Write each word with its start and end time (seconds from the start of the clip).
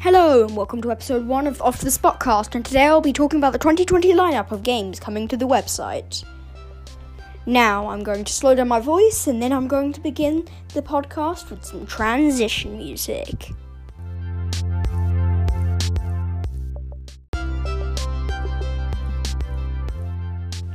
Hello, 0.00 0.44
and 0.44 0.56
welcome 0.56 0.80
to 0.80 0.92
episode 0.92 1.26
1 1.26 1.48
of 1.48 1.60
Off 1.60 1.80
the 1.80 1.90
Spotcast, 1.90 2.54
and 2.54 2.64
today 2.64 2.84
I'll 2.84 3.00
be 3.00 3.12
talking 3.12 3.40
about 3.40 3.52
the 3.52 3.58
2020 3.58 4.12
lineup 4.14 4.52
of 4.52 4.62
games 4.62 5.00
coming 5.00 5.26
to 5.26 5.36
the 5.36 5.44
website. 5.44 6.24
Now, 7.46 7.88
I'm 7.88 8.04
going 8.04 8.22
to 8.22 8.32
slow 8.32 8.54
down 8.54 8.68
my 8.68 8.78
voice, 8.78 9.26
and 9.26 9.42
then 9.42 9.52
I'm 9.52 9.66
going 9.66 9.92
to 9.94 10.00
begin 10.00 10.46
the 10.72 10.82
podcast 10.82 11.50
with 11.50 11.64
some 11.64 11.84
transition 11.84 12.78
music. 12.78 13.50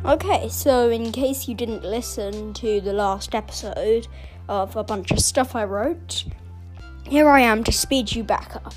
Okay, 0.03 0.49
so 0.49 0.89
in 0.89 1.13
case 1.13 1.47
you 1.47 1.55
didn't 1.55 1.85
listen 1.85 2.53
to 2.55 2.81
the 2.81 2.91
last 2.91 3.33
episode 3.33 4.09
of 4.49 4.75
a 4.75 4.83
bunch 4.83 5.11
of 5.11 5.21
stuff 5.21 5.55
I 5.55 5.63
wrote, 5.63 6.25
here 7.05 7.29
I 7.29 7.39
am 7.39 7.63
to 7.63 7.71
speed 7.71 8.11
you 8.11 8.25
back 8.25 8.57
up. 8.57 8.73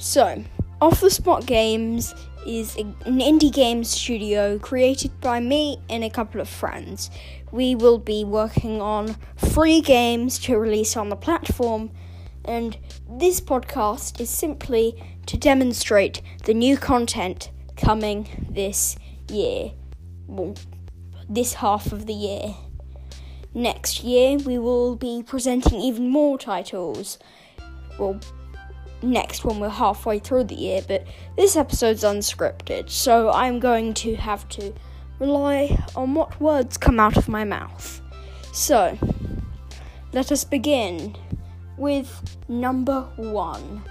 So, 0.00 0.44
Off 0.80 1.00
the 1.00 1.10
Spot 1.10 1.44
Games 1.44 2.14
is 2.46 2.76
an 2.76 2.94
indie 3.04 3.52
game 3.52 3.82
studio 3.82 4.56
created 4.56 5.20
by 5.20 5.40
me 5.40 5.78
and 5.90 6.04
a 6.04 6.08
couple 6.08 6.40
of 6.40 6.48
friends. 6.48 7.10
We 7.50 7.74
will 7.74 7.98
be 7.98 8.22
working 8.22 8.80
on 8.80 9.16
free 9.36 9.80
games 9.80 10.38
to 10.40 10.56
release 10.56 10.96
on 10.96 11.08
the 11.08 11.16
platform, 11.16 11.90
and 12.44 12.78
this 13.10 13.40
podcast 13.40 14.20
is 14.20 14.30
simply 14.30 15.02
to 15.26 15.36
demonstrate 15.36 16.22
the 16.44 16.54
new 16.54 16.76
content 16.76 17.50
coming 17.76 18.46
this 18.48 18.96
year. 19.28 19.72
Well, 20.28 20.54
this 21.28 21.54
half 21.54 21.90
of 21.90 22.06
the 22.06 22.14
year. 22.14 22.54
Next 23.52 24.04
year, 24.04 24.38
we 24.38 24.58
will 24.58 24.94
be 24.94 25.24
presenting 25.26 25.80
even 25.80 26.08
more 26.08 26.38
titles. 26.38 27.18
Well, 27.98 28.20
next 29.02 29.44
when 29.44 29.60
we're 29.60 29.68
halfway 29.68 30.18
through 30.18 30.44
the 30.44 30.54
year, 30.54 30.82
but 30.86 31.06
this 31.36 31.56
episode's 31.56 32.04
unscripted, 32.04 32.90
so 32.90 33.30
I'm 33.30 33.60
going 33.60 33.94
to 33.94 34.16
have 34.16 34.48
to 34.50 34.72
rely 35.18 35.82
on 35.96 36.14
what 36.14 36.40
words 36.40 36.76
come 36.76 37.00
out 37.00 37.16
of 37.16 37.28
my 37.28 37.44
mouth. 37.44 38.00
So, 38.52 38.98
let 40.12 40.32
us 40.32 40.44
begin 40.44 41.16
with 41.76 42.36
number 42.48 43.02
one. 43.16 43.82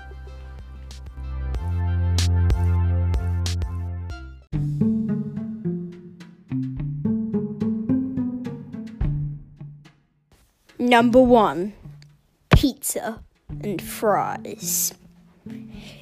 Number 10.79 11.21
one, 11.21 11.73
pizza 12.49 13.23
and 13.63 13.81
fries. 13.81 14.93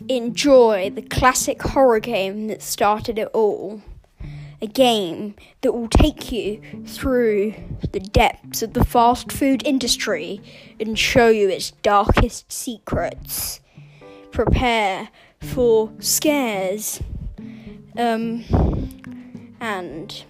Enjoy 0.08 0.92
the 0.92 1.02
classic 1.02 1.62
horror 1.62 2.00
game 2.00 2.48
that 2.48 2.62
started 2.62 3.18
it 3.18 3.30
all. 3.34 3.82
A 4.62 4.68
game 4.68 5.36
that 5.62 5.74
will 5.74 5.88
take 5.88 6.32
you 6.32 6.62
through 6.86 7.56
the 7.92 8.00
depths 8.00 8.62
of 8.62 8.74
the 8.74 8.86
fast 8.86 9.32
food 9.32 9.66
industry 9.66 10.42
and 10.80 10.98
show 10.98 11.30
you 11.30 11.50
its 11.50 11.72
darkest 11.82 12.52
secrets. 12.52 13.60
Prepare 14.32 15.10
for 15.40 15.92
scares. 16.00 17.02
Um, 17.98 18.44
and 19.60 20.24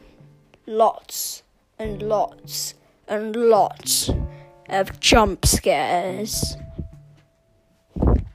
lots 0.65 1.43
and 1.77 2.01
lots 2.01 2.75
and 3.07 3.35
lots 3.35 4.09
of 4.69 4.99
jump 4.99 5.45
scares. 5.45 6.55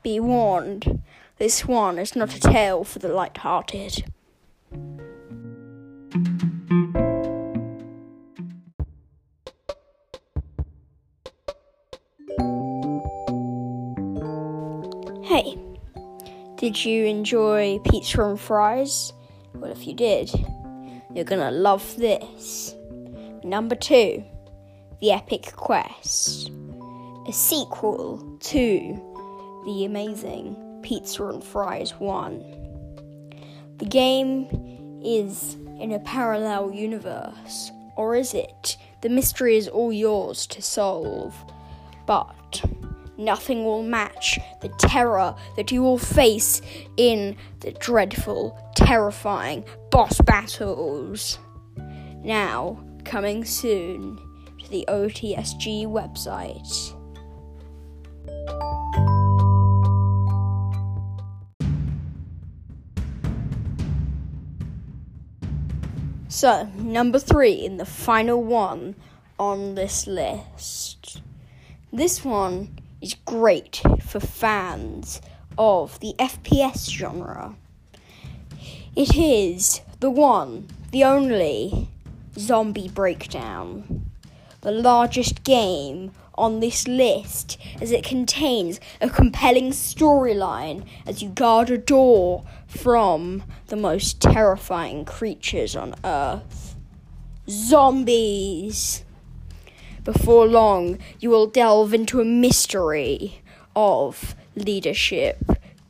Be 0.02 0.20
warned, 0.20 1.02
this 1.40 1.64
one 1.64 1.98
is 1.98 2.14
not 2.14 2.36
a 2.36 2.38
tale 2.38 2.84
for 2.84 2.98
the 2.98 3.08
light-hearted. 3.08 4.04
Hey, 15.24 15.58
did 16.56 16.84
you 16.84 17.06
enjoy 17.06 17.78
pizza 17.86 18.22
and 18.22 18.38
fries? 18.38 19.14
Well, 19.54 19.72
if 19.72 19.86
you 19.86 19.94
did, 19.94 20.30
you're 21.14 21.24
gonna 21.24 21.50
love 21.50 21.96
this. 21.96 22.74
Number 23.42 23.76
two, 23.76 24.22
The 25.00 25.12
Epic 25.12 25.54
Quest, 25.56 26.50
a 27.26 27.32
sequel 27.32 28.38
to 28.40 29.62
the 29.64 29.86
amazing 29.86 30.69
Pizza 30.82 31.26
and 31.26 31.42
Fries 31.42 31.92
1. 31.92 32.44
The 33.78 33.84
game 33.84 34.46
is 35.02 35.56
in 35.78 35.92
a 35.92 35.98
parallel 36.00 36.72
universe, 36.72 37.70
or 37.96 38.14
is 38.16 38.34
it? 38.34 38.76
The 39.02 39.08
mystery 39.08 39.56
is 39.56 39.68
all 39.68 39.92
yours 39.92 40.46
to 40.48 40.60
solve, 40.60 41.34
but 42.06 42.62
nothing 43.16 43.64
will 43.64 43.82
match 43.82 44.38
the 44.60 44.68
terror 44.78 45.34
that 45.56 45.72
you 45.72 45.82
will 45.82 45.98
face 45.98 46.60
in 46.96 47.36
the 47.60 47.72
dreadful, 47.72 48.58
terrifying 48.76 49.64
boss 49.90 50.20
battles. 50.20 51.38
Now, 52.22 52.82
coming 53.04 53.44
soon 53.44 54.18
to 54.62 54.70
the 54.70 54.84
OTSG 54.88 55.86
website. 55.86 56.96
So, 66.30 66.68
number 66.76 67.18
three 67.18 67.54
in 67.54 67.78
the 67.78 67.84
final 67.84 68.40
one 68.40 68.94
on 69.36 69.74
this 69.74 70.06
list. 70.06 71.20
This 71.92 72.24
one 72.24 72.78
is 73.00 73.14
great 73.24 73.82
for 74.00 74.20
fans 74.20 75.20
of 75.58 75.98
the 75.98 76.14
FPS 76.20 76.88
genre. 76.88 77.56
It 78.94 79.16
is 79.16 79.80
the 79.98 80.08
one, 80.08 80.68
the 80.92 81.02
only 81.02 81.88
Zombie 82.38 82.88
Breakdown, 82.88 83.99
the 84.60 84.70
largest 84.70 85.44
game 85.44 86.12
on 86.36 86.60
this 86.60 86.88
list 86.88 87.58
as 87.80 87.92
it 87.92 88.04
contains 88.04 88.80
a 89.00 89.10
compelling 89.10 89.70
storyline 89.70 90.86
as 91.06 91.22
you 91.22 91.28
guard 91.28 91.70
a 91.70 91.78
door 91.78 92.44
from 92.66 93.42
the 93.66 93.76
most 93.76 94.20
terrifying 94.20 95.04
creatures 95.04 95.76
on 95.76 95.94
earth 96.04 96.70
zombies. 97.50 99.04
Before 100.04 100.46
long, 100.46 100.98
you 101.18 101.30
will 101.30 101.46
delve 101.46 101.92
into 101.92 102.20
a 102.20 102.24
mystery 102.24 103.42
of 103.76 104.34
leadership, 104.54 105.38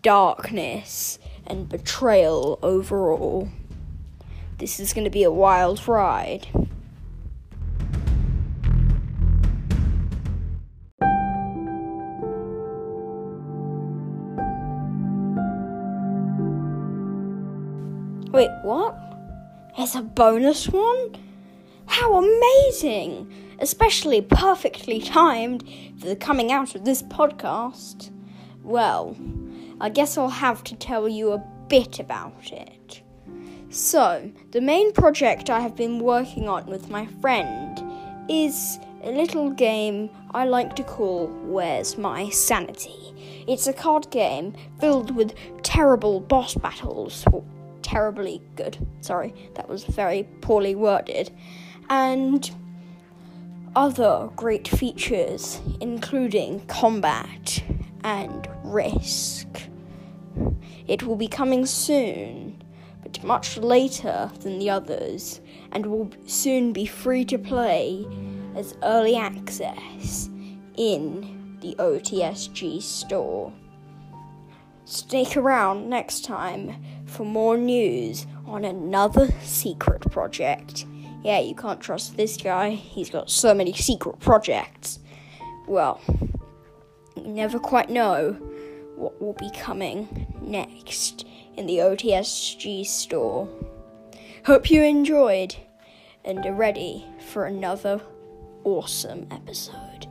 darkness, 0.03 1.19
and 1.47 1.69
betrayal 1.69 2.59
overall. 2.63 3.49
This 4.59 4.81
is 4.81 4.93
going 4.93 5.05
to 5.05 5.11
be 5.11 5.23
a 5.23 5.31
wild 5.31 5.87
ride. 5.87 6.49
Wait, 18.33 18.51
what? 18.63 18.97
It's 19.77 19.97
a 19.97 20.03
bonus 20.03 20.69
one? 20.69 21.17
How 21.87 22.23
amazing! 22.23 23.29
Especially 23.59 24.23
perfectly 24.23 25.01
timed 25.01 25.69
for 25.99 26.07
the 26.07 26.15
coming 26.15 26.53
out 26.53 26.77
of 26.77 26.85
this 26.85 27.03
podcast. 27.03 28.13
Well, 28.63 29.17
I 29.81 29.89
guess 29.89 30.17
I'll 30.17 30.29
have 30.29 30.63
to 30.65 30.77
tell 30.77 31.09
you 31.09 31.33
a 31.33 31.45
bit 31.67 31.99
about 31.99 32.53
it. 32.53 33.03
So, 33.69 34.31
the 34.53 34.61
main 34.61 34.93
project 34.93 35.51
I 35.51 35.59
have 35.59 35.75
been 35.75 35.99
working 35.99 36.49
on 36.49 36.67
with 36.67 36.89
my 36.89 37.07
friend 37.21 37.83
is 38.29 38.79
a 39.03 39.11
little 39.11 39.51
game 39.51 40.09
I 40.31 40.45
like 40.45 40.77
to 40.77 40.85
call 40.85 41.27
Where's 41.27 41.99
My 41.99 42.29
Sanity? 42.29 43.45
It's 43.49 43.67
a 43.67 43.73
card 43.73 44.09
game 44.11 44.55
filled 44.79 45.17
with 45.17 45.35
terrible 45.65 46.21
boss 46.21 46.55
battles 46.55 47.25
terribly 47.91 48.41
good. 48.55 48.79
Sorry, 49.01 49.35
that 49.57 49.69
was 49.69 49.83
very 49.83 50.23
poorly 50.43 50.77
worded. 50.77 51.33
And 51.89 52.49
other 53.75 54.31
great 54.37 54.69
features, 54.69 55.61
including 55.81 56.65
combat 56.67 57.65
and 58.05 58.49
risk. 58.63 59.49
It 60.87 61.03
will 61.03 61.17
be 61.17 61.27
coming 61.27 61.67
soon, 61.67 62.63
but 63.03 63.25
much 63.25 63.57
later 63.57 64.31
than 64.39 64.61
the 64.61 64.71
others, 64.71 65.41
and 65.73 65.87
will 65.87 66.11
soon 66.27 66.73
be 66.73 66.87
free 66.87 67.25
to 67.25 67.39
play 67.39 68.07
as 68.55 68.77
early 68.85 69.17
access 69.17 70.31
in 70.77 71.59
the 71.61 71.75
OTSG 71.81 72.81
store. 72.81 73.53
Stick 74.85 75.37
around 75.37 75.89
next 75.89 76.25
time 76.25 76.75
for 77.11 77.25
more 77.25 77.57
news 77.57 78.27
on 78.47 78.65
another 78.65 79.29
secret 79.43 80.11
project. 80.11 80.87
Yeah, 81.23 81.41
you 81.41 81.55
can't 81.55 81.81
trust 81.81 82.17
this 82.17 82.37
guy. 82.37 82.71
He's 82.71 83.11
got 83.11 83.31
so 83.31 83.53
many 83.53 83.73
secret 83.75 84.21
projects. 84.21 85.01
Well, 85.67 86.01
you 87.17 87.29
never 87.29 87.59
quite 87.59 87.91
know 87.91 88.33
what 88.97 89.21
will 89.21 89.35
be 89.35 89.51
coming 89.51 90.27
next 90.41 91.27
in 91.57 91.67
the 91.67 91.79
OTSG 91.79 92.87
store. 92.87 93.49
Hope 94.47 94.71
you 94.71 94.83
enjoyed 94.83 95.57
and 96.25 96.45
are 96.47 96.55
ready 96.55 97.07
for 97.33 97.45
another 97.45 98.01
awesome 98.65 99.27
episode. 99.31 100.07